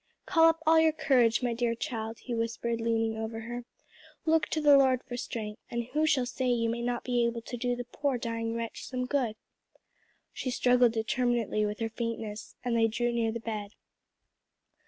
"Call 0.25 0.49
up 0.49 0.63
all 0.65 0.79
your 0.79 0.91
courage, 0.93 1.43
my 1.43 1.53
dear 1.53 1.75
child," 1.75 2.17
he 2.21 2.33
whispered, 2.33 2.81
leaning 2.81 3.15
over 3.19 3.41
her, 3.41 3.65
"look 4.25 4.47
to 4.47 4.59
the 4.59 4.75
Lord 4.75 5.03
for 5.03 5.15
strength, 5.15 5.61
and 5.69 5.83
who 5.93 6.07
shall 6.07 6.25
say 6.25 6.47
you 6.47 6.71
may 6.71 6.81
not 6.81 7.05
he 7.05 7.23
able 7.27 7.43
to 7.43 7.55
do 7.55 7.75
the 7.75 7.83
poor 7.83 8.17
dying 8.17 8.55
wretch 8.55 8.87
some 8.87 9.05
good?" 9.05 9.35
She 10.33 10.49
struggled 10.49 10.93
determinately 10.93 11.67
with 11.67 11.77
her 11.81 11.89
faintness, 11.89 12.55
and 12.65 12.75
they 12.75 12.87
drew 12.87 13.11
near 13.11 13.31
the 13.31 13.39
bed. 13.41 13.75